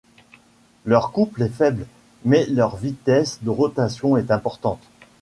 [0.83, 1.85] Leur couple est faible,
[2.25, 4.81] mais leur vitesse de rotation est importante.